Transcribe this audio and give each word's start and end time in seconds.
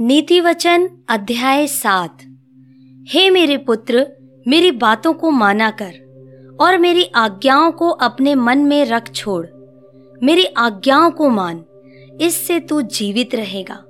नीति 0.00 0.40
वचन 0.40 0.90
अध्याय 1.08 1.66
सात। 1.66 2.18
हे 3.08 3.30
मेरे 3.30 3.56
पुत्र, 3.56 4.06
मेरी 4.48 4.70
बातों 4.70 5.12
को 5.12 5.30
माना 5.30 5.70
कर 5.70 5.94
और 6.60 6.78
मेरी 6.78 7.04
आज्ञाओं 7.14 7.72
को 7.72 7.88
अपने 7.88 8.34
मन 8.34 8.58
में 8.58 8.84
रख 8.84 9.12
छोड़। 9.12 9.46
मेरी 10.22 10.44
आज्ञाओं 10.44 11.10
को 11.10 11.28
मान, 11.28 11.64
इससे 12.20 12.60
तू 12.60 12.82
जीवित 12.82 13.34
रहेगा 13.34 13.84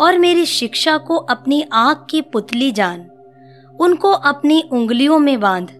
और 0.00 0.18
मेरी 0.18 0.46
शिक्षा 0.46 0.98
को 0.98 1.16
अपनी 1.16 1.64
आँख 1.72 2.06
की 2.10 2.20
पुतली 2.20 2.72
जान। 2.72 3.10
उनको 3.80 4.10
अपनी 4.10 4.64
उंगलियों 4.72 5.18
में 5.18 5.40
बाँध 5.40 5.70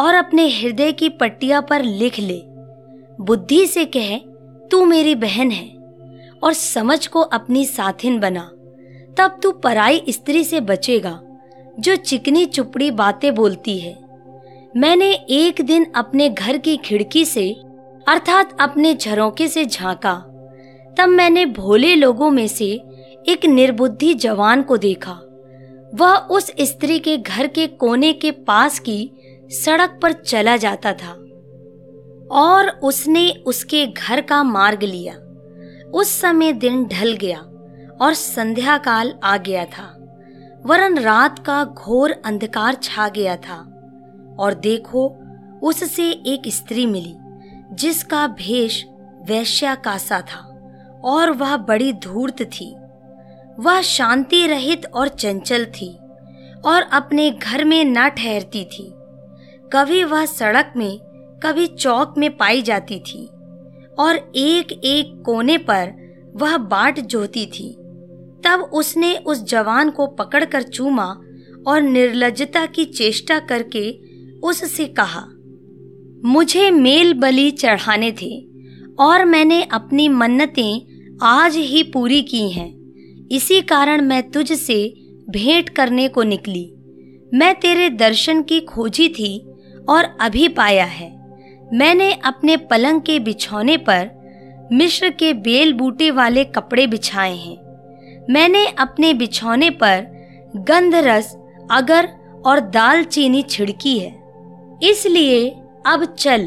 और 0.00 0.14
अपने 0.14 0.48
हृदय 0.48 0.92
की 0.92 1.08
पट्टिया 1.08 1.60
पर 1.60 1.82
लिख 1.82 2.18
ले। 2.18 2.42
बुद्धि 3.20 3.66
से 3.66 3.84
कह, 3.84 4.18
तू 4.68 4.84
मेरी 4.84 5.14
बहन 5.14 5.50
है 5.50 5.68
और 6.42 6.52
समझ 6.52 7.06
को 7.06 7.20
अपनी 7.20 7.64
साथिन 7.64 8.20
बना। 8.20 8.50
तब 9.18 9.40
तू 9.42 9.52
पराई 9.52 10.02
स्त्री 10.08 10.44
से 10.44 10.60
बचेगा, 10.60 11.20
जो 11.78 11.96
चिकनी 11.96 12.46
चुपड़ी 12.46 12.90
बातें 12.90 13.34
बोलती 13.34 13.78
है। 13.78 13.98
मैंने 14.76 15.12
एक 15.12 15.60
दिन 15.60 15.92
अपने 15.94 16.28
घर 16.28 16.58
की 16.58 16.76
खिड़की 16.76 17.24
से, 17.24 17.56
अर्थात 18.08 18.56
अपने 18.60 18.94
झरोके 18.94 19.48
से 19.48 19.64
झांका। 19.64 20.14
तब 20.98 21.08
मैंने 21.08 21.46
भोले 21.46 21.94
लोगों 21.94 22.30
में 22.30 22.48
से 22.48 22.82
एक 23.28 23.46
निर्बुद्धि 23.46 24.14
जवान 24.14 24.62
को 24.62 24.76
देखा। 24.76 25.20
वह 25.94 26.16
उस 26.16 26.52
स्त्री 26.60 26.98
के 26.98 27.16
घर 27.16 27.46
के 27.46 27.66
कोने 27.66 28.12
के 28.12 28.30
पास 28.30 28.78
की 28.78 29.10
सड़क 29.48 29.98
पर 30.02 30.12
चला 30.12 30.56
जाता 30.56 30.92
था। 30.92 31.12
और 32.32 32.68
उसने 32.82 33.30
उसके 33.46 33.86
घर 33.86 34.20
का 34.20 34.42
मार्ग 34.42 34.82
लिया। 34.82 35.14
उस 35.90 36.20
समय 36.20 36.52
दिन 36.52 36.84
ढल 36.84 37.12
गया। 37.12 37.46
और 38.00 38.14
संध्या 38.14 38.78
काल 38.78 39.14
आ 39.24 39.36
गया 39.36 39.64
था। 39.64 39.96
वरन 40.66 40.98
रात 40.98 41.38
का 41.38 41.64
घोर 41.64 42.10
अंधकार 42.24 42.74
छा 42.74 43.08
गया 43.08 43.36
था 43.36 43.56
और 44.38 44.54
देखो, 44.54 45.08
उससे 45.62 46.10
एक 46.10 46.42
स्त्री 46.46 46.86
मिली, 46.86 47.16
जिसका 47.72 48.26
भेष 48.26 48.84
वैश्या 49.22 49.74
का 49.74 49.96
सा 49.98 50.20
था 50.20 50.46
और 51.04 51.30
वह 51.30 51.56
बड़ी 51.56 51.92
धूर्त 51.92 52.42
थी। 52.42 52.74
वह 53.58 53.80
शांति 53.80 54.46
रहित 54.46 54.86
और 54.86 55.08
चंचल 55.08 55.64
थी 55.64 55.98
और 56.64 56.82
अपने 56.82 57.30
घर 57.30 57.64
में 57.64 57.84
न 57.84 58.08
ठहरती 58.08 58.64
थी। 58.64 58.92
कभी 59.72 60.04
वह 60.04 60.24
सड़क 60.26 60.72
में, 60.76 60.98
कभी 61.42 61.66
चौक 61.66 62.14
में 62.18 62.36
पाई 62.36 62.62
जाती 62.62 62.98
थी 62.98 63.26
और 63.98 64.16
एक 64.36 64.72
एक 64.84 65.22
कोने 65.26 65.58
पर 65.58 65.92
वह 66.36 66.56
बाट 66.56 67.00
जोती 67.00 67.46
थी। 67.46 67.76
तब 68.44 68.60
उसने 68.72 69.14
उस 69.16 69.42
जवान 69.44 69.90
को 69.90 70.06
पकड़कर 70.06 70.62
चूमा 70.62 71.06
और 71.66 71.80
निर्लजता 71.82 72.64
की 72.66 72.84
चेष्टा 72.84 73.38
करके 73.38 73.90
उससे 74.40 74.86
कहा, 74.98 75.22
मुझे 76.24 76.70
मेल 76.70 77.12
बलि 77.14 77.50
चढ़ाने 77.50 78.10
थे 78.12 78.30
और 79.00 79.24
मैंने 79.24 79.62
अपनी 79.62 80.08
मन्नतें 80.08 81.18
आज 81.22 81.56
ही 81.56 81.82
पूरी 81.82 82.22
की 82.22 82.48
हैं। 82.50 82.68
इसी 83.28 83.60
कारण 83.62 84.00
मैं 84.00 84.22
तुझसे 84.30 84.82
भेंट 85.30 85.68
करने 85.68 86.08
को 86.08 86.22
निकली। 86.22 86.66
मैं 87.34 87.54
तेरे 87.54 87.88
दर्शन 87.90 88.42
की 88.42 88.60
खोजी 88.60 89.08
थी 89.08 89.38
और 89.88 90.04
अभी 90.20 90.48
पाया 90.48 90.84
है। 90.84 91.08
मैंने 91.72 92.12
अपने 92.24 92.56
पलंग 92.70 93.00
के 93.00 93.18
बिछौने 93.18 93.76
पर 93.88 94.10
मिश्र 94.72 95.10
के 95.10 95.32
बेल 95.34 95.72
बूटे 95.72 96.10
वाले 96.10 96.44
कपड़े 96.46 96.86
बिछाए 96.86 97.36
हैं। 97.36 97.56
मैंने 98.30 98.66
अपने 98.78 99.12
बिछौने 99.14 99.70
पर 99.70 100.06
गंध 100.56 100.94
रस 100.94 101.36
अगर 101.70 102.08
और 102.46 102.60
दालचीनी 102.60 103.42
छिड़की 103.42 103.98
है। 103.98 104.10
इसलिए 104.82 105.48
अब 105.86 106.04
चल, 106.04 106.42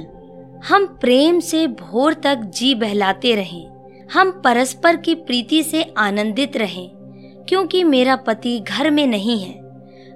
हम 0.68 0.86
प्रेम 1.02 1.40
से 1.40 1.68
भोर 1.68 2.14
तक 2.14 2.42
जी 2.56 2.74
बहलाते 2.76 3.36
रहें। 3.36 3.66
हम 4.14 4.32
परस्पर 4.32 4.96
की 4.96 5.16
प्रीति 5.16 5.64
से 5.64 5.84
आनंदित 5.98 6.58
रहें, 6.58 6.90
क्योंकि 7.50 7.84
मेरा 7.84 8.16
पति 8.16 8.60
घर 8.60 8.90
में 8.92 9.06
नहीं 9.08 9.40
है। 9.40 9.62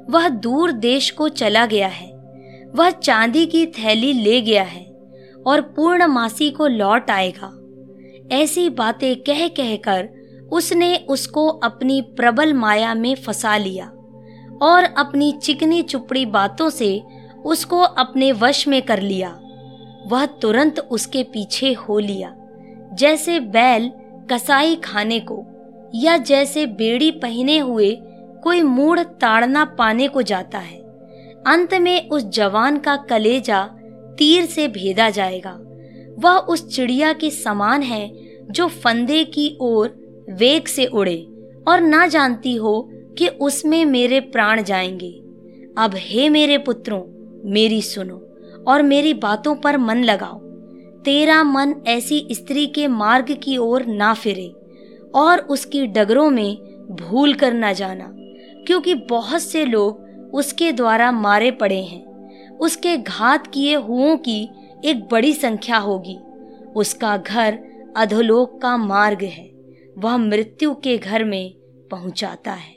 वह 0.09 0.27
दूर 0.29 0.71
देश 0.71 1.09
को 1.09 1.29
चला 1.29 1.65
गया 1.65 1.87
है। 1.87 2.11
वह 2.75 2.89
चांदी 2.89 3.45
की 3.45 3.65
थैली 3.65 4.13
ले 4.13 4.41
गया 4.41 4.63
है 4.63 4.85
और 5.47 5.61
पूर्णमासी 5.75 6.49
को 6.51 6.67
लौट 6.67 7.11
आएगा। 7.11 7.53
ऐसी 8.35 8.69
बातें 8.69 9.15
कह 9.15 9.47
कहकर 9.47 10.09
उसने 10.51 10.95
उसको 11.09 11.47
अपनी 11.47 12.01
प्रबल 12.17 12.53
माया 12.53 12.93
में 12.93 13.13
फंसा 13.15 13.55
लिया 13.57 13.85
और 14.61 14.83
अपनी 14.97 15.31
चिकनी 15.43 15.81
चुपड़ी 15.81 16.25
बातों 16.25 16.69
से 16.69 17.01
उसको 17.45 17.79
अपने 17.79 18.31
वश 18.31 18.67
में 18.67 18.81
कर 18.81 19.01
लिया। 19.01 19.29
वह 20.07 20.25
तुरंत 20.41 20.79
उसके 20.79 21.23
पीछे 21.23 21.71
हो 21.73 21.99
लिया, 21.99 22.33
जैसे 22.93 23.39
बैल 23.39 23.91
कसाई 24.31 24.75
खाने 24.75 25.19
को 25.19 25.43
या 25.95 26.17
जैसे 26.17 26.65
बेड़ी 26.65 27.11
पहने 27.11 27.57
हुए 27.59 27.95
कोई 28.43 28.61
मूढ़ 28.61 28.99
ताड़ना 28.99 29.65
पाने 29.77 30.07
को 30.07 30.21
जाता 30.21 30.59
है। 30.59 30.77
अंत 31.47 31.73
में 31.73 32.09
उस 32.09 32.23
जवान 32.29 32.77
का 32.77 32.95
कलेजा 33.09 33.63
तीर 34.17 34.45
से 34.45 34.67
भेदा 34.67 35.09
जाएगा। 35.09 35.57
वह 36.19 36.37
उस 36.49 36.67
चिड़िया 36.75 37.13
के 37.13 37.29
समान 37.31 37.81
है 37.81 38.09
जो 38.51 38.67
फंदे 38.67 39.23
की 39.25 39.57
ओर 39.61 39.87
वेग 40.29 40.67
से 40.67 40.85
उड़े 40.85 41.27
और 41.67 41.81
ना 41.81 42.07
जानती 42.07 42.55
हो 42.55 42.89
कि 43.17 43.27
उसमें 43.27 43.85
मेरे 43.85 44.19
प्राण 44.19 44.63
जाएँगे। 44.63 45.11
अब 45.77 45.91
हे 45.95 46.29
मेरे 46.29 46.57
पुत्रों, 46.57 47.01
मेरी 47.51 47.81
सुनो 47.81 48.27
और 48.67 48.81
मेरी 48.81 49.13
बातों 49.13 49.55
पर 49.55 49.77
मन 49.77 49.97
लगाओ। 49.97 50.39
तेरा 51.01 51.43
मन 51.43 51.75
ऐसी 51.87 52.27
स्त्री 52.31 52.67
के 52.67 52.87
मार्ग 52.87 53.37
की 53.43 53.57
ओर 53.57 53.85
ना 53.85 54.13
फिरे 54.13 54.53
और 55.15 55.39
उसकी 55.39 55.85
डगरों 55.87 56.29
में 56.29 56.57
भूल 56.91 57.33
कर 57.33 57.53
ना 57.53 57.73
जाना, 57.73 58.13
क्योंकि 58.65 58.93
बहुत 58.93 59.41
से 59.41 59.65
लोग 59.65 60.07
उसके 60.33 60.71
द्वारा 60.71 61.11
मारे 61.11 61.51
पड़े 61.51 61.81
हैं। 61.81 62.07
उसके 62.57 62.97
घात 62.97 63.47
किए 63.47 63.75
हुओं 63.75 64.17
की 64.17 64.49
एक 64.85 65.07
बड़ी 65.11 65.33
संख्या 65.33 65.77
होगी। 65.77 66.17
उसका 66.75 67.17
घर 67.17 67.59
अधोलोक 67.97 68.61
का 68.61 68.77
मार्ग 68.77 69.23
है। 69.23 69.56
वह 69.97 70.17
मृत्यु 70.17 70.73
के 70.73 70.97
घर 70.97 71.23
में 71.23 71.53
पहुंचाता 71.91 72.53
है। 72.53 72.76